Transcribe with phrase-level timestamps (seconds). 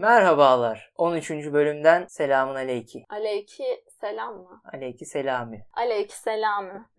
[0.00, 0.92] Merhabalar.
[0.96, 1.30] 13.
[1.30, 3.04] bölümden selamun aleyki.
[3.08, 4.62] Aleyki selam mı?
[4.72, 5.66] Aleyki selami.
[5.72, 6.90] Aleyki selamı.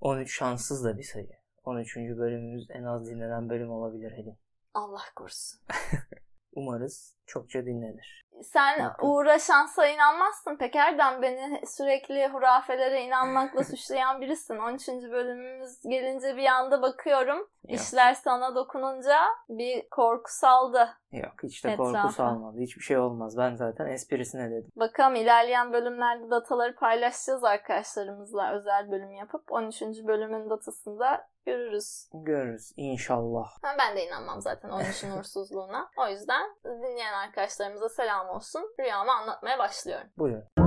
[0.00, 1.28] 13 şanssız da bir sayı.
[1.64, 1.96] 13.
[1.96, 4.38] bölümümüz en az dinlenen bölüm olabilir Helin.
[4.74, 5.60] Allah korusun.
[6.52, 8.18] Umarız çokça dinlenir.
[8.42, 9.06] Sen Bakın.
[9.06, 11.22] Uğur'a şansa inanmazsın pek Erdem.
[11.22, 14.58] Beni sürekli hurafelere inanmakla suçlayan birisin.
[14.58, 14.88] 13.
[14.88, 17.38] bölümümüz gelince bir anda bakıyorum.
[17.38, 19.18] Yok, İşler sana dokununca
[19.48, 20.88] bir korku saldı.
[21.12, 22.60] yok hiç de korku salmadı.
[22.60, 23.36] Hiçbir şey olmaz.
[23.38, 24.70] Ben zaten esprisine dedim.
[24.76, 29.82] Bakalım ilerleyen bölümlerde dataları paylaşacağız arkadaşlarımızla özel bölüm yapıp 13.
[29.82, 32.08] bölümün datasında görürüz.
[32.14, 33.48] Görürüz inşallah.
[33.78, 35.90] Ben de inanmam zaten 13'ün uğursuzluğuna.
[35.96, 38.74] O yüzden dinleyen arkadaşlarımıza selam olsun.
[38.80, 40.08] Rüyamı anlatmaya başlıyorum.
[40.18, 40.57] Buyurun.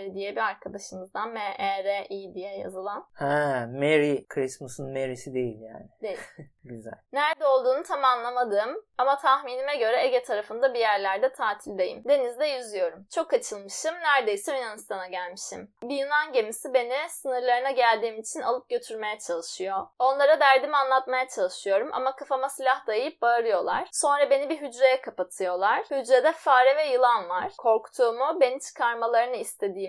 [0.00, 5.88] Mary diye bir arkadaşımızdan M-E-R-I diye yazılan Ha, Merry Christmas'ın Mary'si değil yani.
[6.02, 6.18] değil.
[6.64, 6.92] Güzel.
[7.12, 12.04] Nerede olduğunu tam anlamadım ama tahminime göre Ege tarafında bir yerlerde tatildeyim.
[12.04, 13.06] Denizde yüzüyorum.
[13.14, 13.94] Çok açılmışım.
[13.94, 15.70] Neredeyse Yunanistan'a gelmişim.
[15.82, 19.86] Bir Yunan gemisi beni sınırlarına geldiğim için alıp götürmeye çalışıyor.
[19.98, 23.88] Onlara derdimi anlatmaya çalışıyorum ama kafama silah dayayıp bağırıyorlar.
[23.92, 25.84] Sonra beni bir hücreye kapatıyorlar.
[25.90, 27.52] Hücrede fare ve yılan var.
[27.58, 29.36] Korktuğumu, beni çıkarmalarını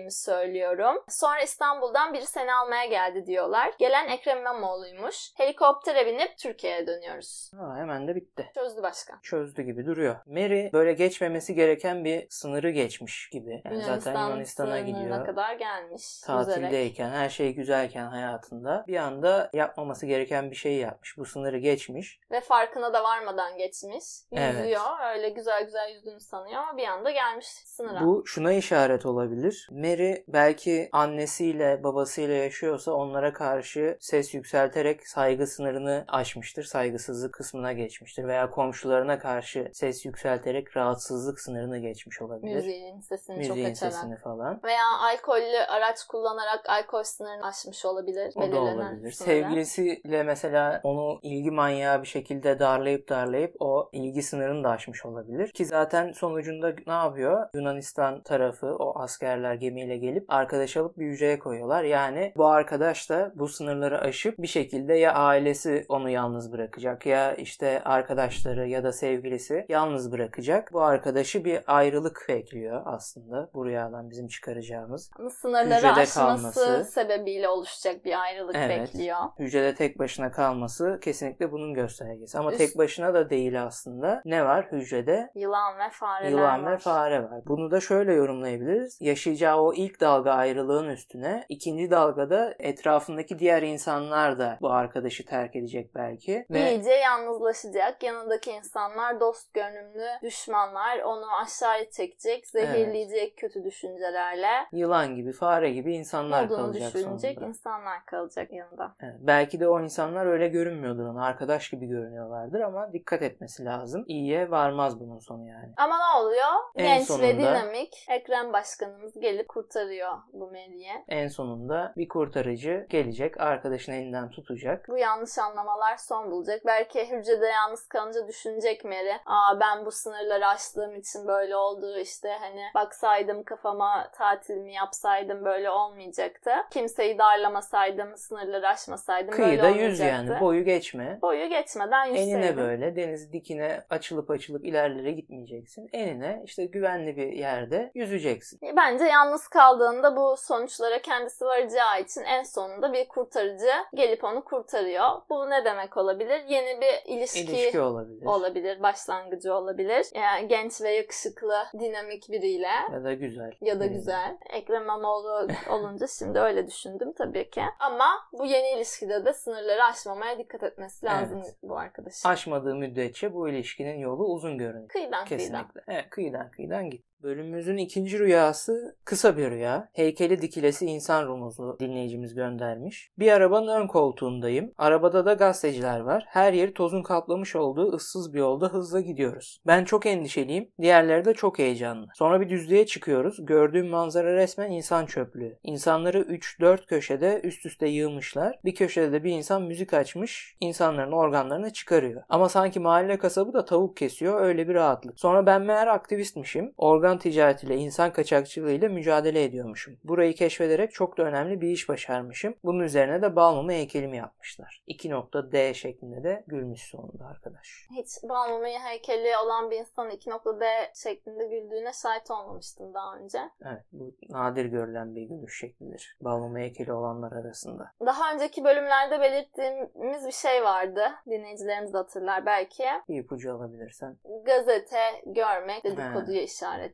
[0.06, 1.04] istediğimi söylüyorum.
[1.08, 3.74] Sonra İstanbul'dan biri seni almaya geldi diyorlar.
[3.78, 5.30] Gelen Ekrem İmamoğlu'ymuş.
[5.36, 7.50] Helikoptere binip Türkiye'ye dönüyoruz.
[7.58, 8.50] Ha, hemen de bitti.
[8.54, 9.18] Çözdü başkan.
[9.22, 10.16] Çözdü gibi duruyor.
[10.26, 13.62] Mary böyle geçmemesi gereken bir sınırı geçmiş gibi.
[13.64, 15.26] Yani zaten Yunanistan'a gidiyor.
[15.26, 16.20] kadar gelmiş.
[16.20, 21.18] tatildeyken, her şey güzelken hayatında bir anda yapmaması gereken bir şey yapmış.
[21.18, 22.20] Bu sınırı geçmiş.
[22.30, 24.04] Ve farkına da varmadan geçmiş.
[24.32, 24.54] Evet.
[24.54, 25.14] Yüzüyor.
[25.14, 28.00] Öyle güzel güzel yüzdüğünü sanıyor ama bir anda gelmiş sınıra.
[28.00, 29.68] Bu şuna işaret olabilir.
[29.70, 29.91] Mary
[30.28, 36.62] belki annesiyle babasıyla yaşıyorsa onlara karşı ses yükselterek saygı sınırını aşmıştır.
[36.64, 38.24] Saygısızlık kısmına geçmiştir.
[38.24, 42.54] Veya komşularına karşı ses yükselterek rahatsızlık sınırını geçmiş olabilir.
[42.54, 43.92] Müziğin sesini Müziğin çok açarak.
[43.92, 44.60] sesini falan.
[44.64, 48.32] Veya alkollü araç kullanarak alkol sınırını aşmış olabilir.
[48.34, 49.12] O da olabilir.
[49.12, 49.12] sınırı.
[49.12, 55.52] Sevgilisiyle mesela onu ilgi manyağı bir şekilde darlayıp darlayıp o ilgi sınırını da aşmış olabilir.
[55.52, 57.48] Ki zaten sonucunda ne yapıyor?
[57.54, 61.84] Yunanistan tarafı o askerler gemiyle gelip arkadaş alıp bir hücreye koyuyorlar.
[61.84, 67.34] Yani bu arkadaş da bu sınırları aşıp bir şekilde ya ailesi onu yalnız bırakacak ya
[67.34, 70.72] işte arkadaşları ya da sevgilisi yalnız bırakacak.
[70.72, 75.10] Bu arkadaşı bir ayrılık bekliyor aslında bu rüyadan bizim çıkaracağımız.
[75.18, 76.84] Ama Sınırları aşması kalması.
[76.84, 78.80] sebebiyle oluşacak bir ayrılık Evet.
[78.80, 79.16] bekliyor.
[79.38, 82.38] hücrede tek başına kalması kesinlikle bunun göstergesi.
[82.38, 84.22] Ama Üst- tek başına da değil aslında.
[84.24, 85.30] Ne var hücrede?
[85.34, 86.72] Yılan ve fareler Yılan var.
[86.72, 87.40] ve fare var.
[87.46, 88.98] Bunu da şöyle yorumlayabiliriz.
[89.00, 95.56] Yaşayacağı o ilk dalga ayrılığın üstüne ikinci dalgada etrafındaki diğer insanlar da bu arkadaşı terk
[95.56, 96.46] edecek belki.
[96.50, 98.02] Ve İyice yalnızlaşacak.
[98.02, 100.98] Yanındaki insanlar dost görünümlü düşmanlar.
[100.98, 104.48] Onu aşağıya çekecek, zehirleyecek kötü düşüncelerle.
[104.72, 107.48] yılan gibi, fare gibi insanlar olduğunu kalacak düşünecek sonunda.
[107.48, 108.94] insanlar kalacak yanında.
[109.02, 111.24] Evet, belki de o insanlar öyle görünmüyordur ona.
[111.24, 114.04] Arkadaş gibi görünüyorlardır ama dikkat etmesi lazım.
[114.06, 115.72] İyiye varmaz bunun sonu yani.
[115.76, 116.48] Ama ne oluyor?
[116.76, 121.04] En Genç ve sonunda- dinamik Ekrem Başkanımız gelip kurtarıyor bu Mary'i.
[121.08, 124.88] En sonunda bir kurtarıcı gelecek, arkadaşın elinden tutacak.
[124.88, 126.62] Bu yanlış anlamalar son bulacak.
[126.66, 129.12] Belki hücrede yalnız kalınca düşünecek Mary.
[129.26, 131.98] Aa ben bu sınırları aştığım için böyle oldu.
[131.98, 136.50] İşte hani baksaydım kafama tatil mi yapsaydım böyle olmayacaktı.
[136.70, 139.90] Kimseyi darlamasaydım, sınırları aşmasaydım böyle Kıyıda olmayacaktı.
[139.90, 141.18] yüz yani, boyu geçme.
[141.22, 142.38] Boyu geçmeden yüzseydim.
[142.38, 145.88] Enine böyle deniz dikine açılıp açılıp ilerlere gitmeyeceksin.
[145.92, 148.60] Enine işte güvenli bir yerde yüzeceksin.
[148.76, 155.08] Bence yalnız kaldığında bu sonuçlara kendisi varacağı için en sonunda bir kurtarıcı gelip onu kurtarıyor.
[155.30, 156.42] Bu ne demek olabilir?
[156.48, 158.26] Yeni bir ilişki, İlişki olabilir.
[158.26, 160.06] olabilir, başlangıcı olabilir.
[160.14, 163.52] Yani genç ve yakışıklı, dinamik biriyle Ya da güzel.
[163.60, 163.92] ya da Hmm.
[163.92, 164.36] güzel.
[164.50, 167.62] Ekrem İmamoğlu olunca şimdi öyle düşündüm tabii ki.
[167.80, 171.56] Ama bu yeni ilişkide de sınırları aşmamaya dikkat etmesi lazım Evet.
[171.62, 172.28] bu arkadaşın.
[172.28, 174.88] Aşmadığı müddetçe bu ilişkinin yolu uzun görünüyor.
[174.88, 175.38] Kıyıdan kıyıdan.
[175.38, 175.80] Kesinlikle.
[175.88, 177.04] Evet, kıyıdan kıyıdan git.
[177.22, 179.88] Bölümümüzün ikinci rüyası kısa bir rüya.
[179.92, 183.10] Heykeli dikilesi insan rumuzlu dinleyicimiz göndermiş.
[183.18, 184.72] Bir arabanın ön koltuğundayım.
[184.78, 186.24] Arabada da gazeteciler var.
[186.28, 189.60] Her yeri tozun kaplamış olduğu ıssız bir yolda hızla gidiyoruz.
[189.66, 190.68] Ben çok endişeliyim.
[190.80, 192.06] Diğerleri de çok heyecanlı.
[192.14, 193.46] Sonra bir düzlüğe çıkıyoruz.
[193.46, 195.58] Gördüğüm manzara resmen insan çöplüğü.
[195.62, 198.58] İnsanları 3-4 köşede üst üste yığmışlar.
[198.64, 200.56] Bir köşede de bir insan müzik açmış.
[200.60, 202.22] insanların organlarını çıkarıyor.
[202.28, 204.40] Ama sanki mahalle kasabı da tavuk kesiyor.
[204.40, 205.20] Öyle bir rahatlık.
[205.20, 206.72] Sonra ben meğer aktivistmişim.
[206.76, 209.98] Organ organ ticaretiyle, insan kaçakçılığıyla mücadele ediyormuşum.
[210.04, 212.54] Burayı keşfederek çok da önemli bir iş başarmışım.
[212.64, 214.82] Bunun üzerine de Balmum'a heykelimi yapmışlar.
[214.88, 217.86] 2.D şeklinde de gülmüş sonunda arkadaş.
[217.96, 223.38] Hiç Balmum'un heykeli olan bir insanın 2.D şeklinde güldüğüne şahit olmamıştım daha önce.
[223.64, 226.16] Evet bu nadir görülen bir gülüş şeklidir.
[226.20, 227.92] Balmum heykeli olanlar arasında.
[228.06, 231.02] Daha önceki bölümlerde belirttiğimiz bir şey vardı.
[231.26, 232.84] Dinleyicilerimiz hatırlar belki.
[233.08, 234.16] Bir ipucu alabilirsen.
[234.44, 236.42] Gazete görmek dedikoduya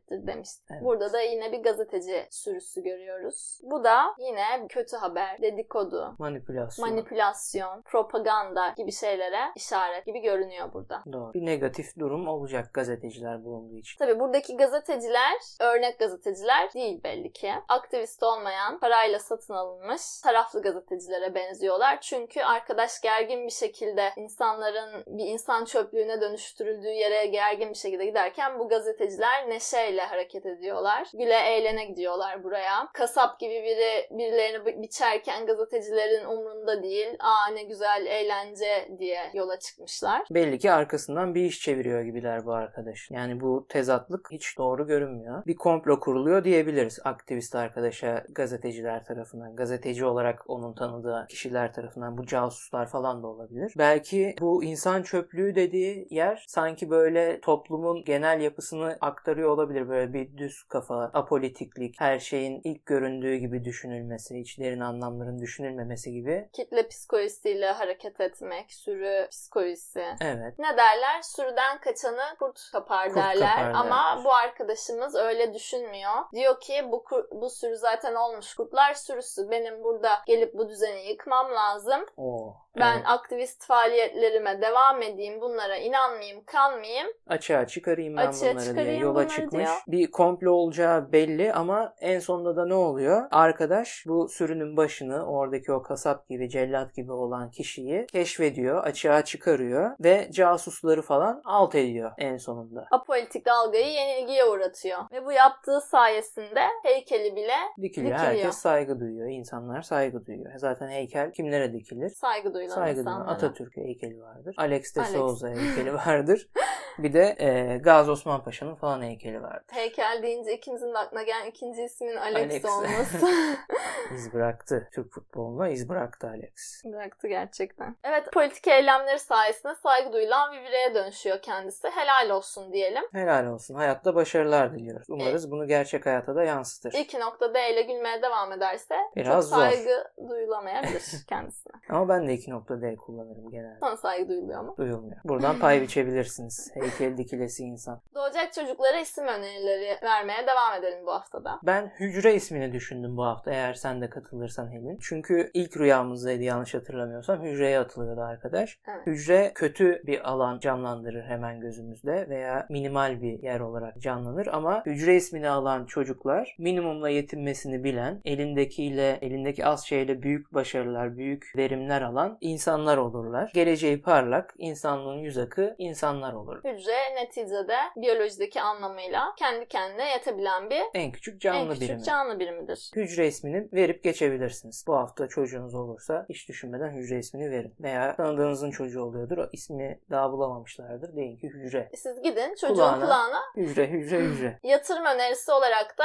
[0.08, 0.64] işarettir demiştik.
[0.70, 0.82] Evet.
[0.82, 3.60] Burada da yine bir gazeteci sürüsü görüyoruz.
[3.62, 6.90] Bu da yine kötü haber, dedikodu, Manipülasyon.
[6.90, 11.02] manipülasyon, propaganda gibi şeylere işaret gibi görünüyor burada.
[11.12, 11.34] Doğru.
[11.34, 13.98] Bir negatif durum olacak gazeteciler bulunduğu için.
[13.98, 17.52] Tabi buradaki gazeteciler örnek gazeteciler değil belli ki.
[17.68, 22.00] Aktivist olmayan, parayla satın alınmış taraflı gazetecilere benziyorlar.
[22.00, 28.58] Çünkü arkadaş gergin bir şekilde insanların bir insan çöplüğüne dönüştürüldüğü yere gergin bir şekilde giderken
[28.58, 31.08] bu gazeteciler neşeyle hareket ediyorlar.
[31.12, 32.88] Güle eğlene gidiyorlar buraya.
[32.94, 37.08] Kasap gibi biri birilerini bi- biçerken gazetecilerin umrunda değil.
[37.20, 40.22] Aa ne güzel eğlence diye yola çıkmışlar.
[40.30, 43.10] Belli ki arkasından bir iş çeviriyor gibiler bu arkadaş.
[43.10, 45.42] Yani bu tezatlık hiç doğru görünmüyor.
[45.46, 49.56] Bir komplo kuruluyor diyebiliriz aktivist arkadaşa gazeteciler tarafından.
[49.56, 52.18] Gazeteci olarak onun tanıdığı kişiler tarafından.
[52.18, 53.72] Bu casuslar falan da olabilir.
[53.78, 59.87] Belki bu insan çöplüğü dediği yer sanki böyle toplumun genel yapısını aktarıyor olabilir.
[59.88, 66.48] Böyle bir düz kafa, apolitiklik, her şeyin ilk göründüğü gibi düşünülmesi, içlerin anlamların düşünülmemesi gibi.
[66.52, 70.04] Kitle psikolojisiyle hareket etmek, sürü psikolojisi.
[70.20, 70.58] Evet.
[70.58, 71.22] Ne derler?
[71.22, 73.56] Sürüden kaçanı kurt kapar Kurt derler.
[73.56, 74.24] kapar Ama derler.
[74.24, 76.12] bu arkadaşımız öyle düşünmüyor.
[76.34, 79.50] Diyor ki bu bu sürü zaten olmuş kurtlar sürüsü.
[79.50, 82.06] Benim burada gelip bu düzeni yıkmam lazım.
[82.16, 82.56] Oo.
[82.80, 83.06] Ben evet.
[83.06, 85.40] aktivist faaliyetlerime devam edeyim.
[85.40, 87.08] Bunlara inanmayayım, kanmayayım.
[87.26, 89.64] açığa çıkarayım ben Açığa bunları diye çıkarayım yola bunları çıkmış.
[89.64, 89.76] diyor.
[89.88, 93.26] Bir komplo olacağı belli ama en sonunda da ne oluyor?
[93.30, 99.90] Arkadaş bu sürünün başını oradaki o kasap gibi cellat gibi olan kişiyi keşfediyor, açığa çıkarıyor
[100.00, 102.86] ve casusları falan alt ediyor en sonunda.
[102.90, 104.98] Apolitik dalgayı yenilgiye uğratıyor.
[105.12, 107.52] Ve bu yaptığı sayesinde heykeli bile
[107.82, 107.88] Dikiliyor.
[107.88, 108.18] Dikiliyor.
[108.18, 109.28] Herkes saygı duyuyor.
[109.30, 110.52] insanlar saygı duyuyor.
[110.56, 112.08] Zaten heykel kimlere dikilir?
[112.10, 113.30] saygı duyulan Saygı duyulan insanlara.
[113.34, 114.54] Atatürk'e heykeli vardır.
[114.58, 115.12] Alex de Alex.
[115.12, 116.48] Souza heykeli vardır.
[116.98, 119.64] Bir de e, Gazi Osman Paşa'nın falan heykeli vardır.
[119.72, 122.64] Heykel deyince ikimizin de aklına gelen ikinci isminin Alex, Alex.
[122.64, 123.26] olması.
[124.14, 124.88] İz bıraktı.
[124.92, 126.82] Türk futboluna iz bıraktı Alex.
[126.84, 127.96] Bıraktı gerçekten.
[128.04, 131.88] Evet politik eylemleri sayesinde saygı duyulan bir bireye dönüşüyor kendisi.
[131.88, 133.02] Helal olsun diyelim.
[133.12, 133.74] Helal olsun.
[133.74, 135.06] Hayatta başarılar diliyoruz.
[135.10, 136.92] Umarız bunu gerçek hayata da yansıtır.
[136.92, 139.56] İki nokta D ile gülmeye devam ederse Biraz çok zor.
[139.56, 141.72] saygı duyulamayabilir kendisine.
[141.90, 143.78] Ama ben de 2.D kullanırım genelde.
[143.80, 144.74] Sana saygı duyuluyor mu?
[144.78, 145.20] Duyulmuyor.
[145.24, 146.70] Buradan pay biçebilirsiniz.
[146.88, 148.00] Heykel dikilesi insan.
[148.14, 151.60] Doğacak çocuklara isim önerileri vermeye devam edelim bu haftada.
[151.62, 154.98] Ben hücre ismini düşündüm bu hafta eğer sen de katılırsan Helin.
[155.00, 157.42] Çünkü ilk rüyamızdaydı yanlış hatırlamıyorsam.
[157.42, 158.78] Hücreye atılıyordu arkadaş.
[158.88, 159.06] Evet.
[159.06, 165.16] Hücre kötü bir alan canlandırır hemen gözümüzde veya minimal bir yer olarak canlanır ama hücre
[165.16, 172.38] ismini alan çocuklar minimumla yetinmesini bilen, elindekiyle, elindeki az şeyle büyük başarılar, büyük verimler alan
[172.40, 173.50] insanlar olurlar.
[173.54, 176.58] Geleceği parlak, insanlığın yüz akı insanlar olur.
[176.64, 182.02] Hücre neticede biyolojideki anlamıyla kendi kendine yetebilen bir En küçük canlı en küçük birimi.
[182.02, 182.90] canlı birimidir.
[182.96, 184.84] Hücre ismini verip geçebilirsiniz.
[184.86, 187.74] Bu hafta çocuğunuz olursa hiç düşünmeden hücre ismini verin.
[187.80, 189.38] Veya tanıdığınızın çocuğu oluyordur.
[189.38, 191.16] O ismi daha bulamamışlardır.
[191.16, 191.90] Deyin ki hücre.
[191.94, 193.04] Siz gidin çocuğun Kulağına.
[193.04, 194.58] kulağına Hücre, hücre, hücre.
[194.62, 196.04] yatırım önerisi olarak da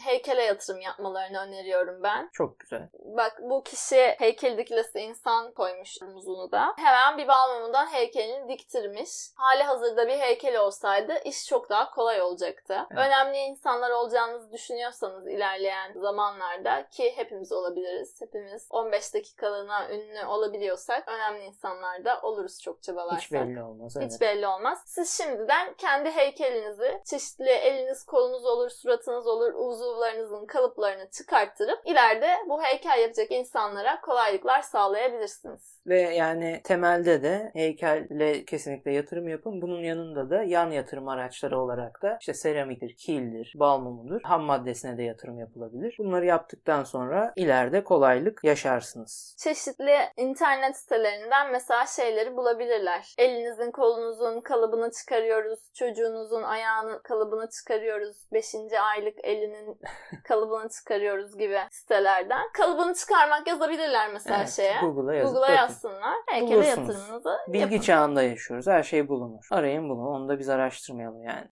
[0.00, 2.30] heykele yatırım yapmalarını öneriyorum ben.
[2.32, 2.88] Çok güzel.
[2.92, 6.74] Bak bu kişi heykel dikilesi insan koymuş omuzunu da.
[6.76, 9.10] Hemen bir balmumundan heykelini diktirmiş.
[9.34, 12.76] Hali hazırda bir heykel olsaydı iş çok daha kolay olacaktı.
[12.90, 13.06] Evet.
[13.06, 18.20] Önemli insanlar olacağınızı düşünüyorsanız ilerleyen zamanlarda ki hepimiz olabiliriz.
[18.20, 23.22] Hepimiz 15 dakikalığına ünlü olabiliyorsak önemli insanlar da oluruz çok çabalarsak.
[23.22, 23.96] Hiç belli olmaz.
[23.96, 24.12] Evet.
[24.12, 24.82] Hiç belli olmaz.
[24.86, 29.52] Siz şimdiden kendi heykelinizi çeşitli eliniz kolunuz olur, suratınız olur,
[29.90, 35.80] uzuvlarınızın kalıplarını çıkarttırıp ileride bu heykel yapacak insanlara kolaylıklar sağlayabilirsiniz.
[35.86, 39.62] Ve yani temelde de heykelle kesinlikle yatırım yapın.
[39.62, 44.20] Bunun yanında da yan yatırım araçları olarak da işte seramiktir, kildir, bal mumudur.
[44.22, 45.96] Ham maddesine de yatırım yapılabilir.
[45.98, 49.36] Bunları yaptıktan sonra ileride kolaylık yaşarsınız.
[49.38, 53.14] Çeşitli internet sitelerinden mesela şeyleri bulabilirler.
[53.18, 58.54] Elinizin kolunuzun kalıbını çıkarıyoruz, çocuğunuzun ayağının kalıbını çıkarıyoruz, 5.
[58.82, 59.69] aylık elinin
[60.28, 62.42] kalıbını çıkarıyoruz gibi sitelerden.
[62.52, 64.80] Kalıbını çıkarmak yazabilirler mesela Evet, şeye.
[64.80, 66.14] Google'a yazıp Google'a yazsınlar.
[66.28, 66.78] Heykele Bulursunuz.
[66.88, 67.78] yatırımınızı Bilgi yapın.
[67.78, 68.66] çağında yaşıyoruz.
[68.66, 69.44] Her şey bulunur.
[69.50, 70.08] Arayın bunu.
[70.08, 71.48] Onu da biz araştırmayalım yani.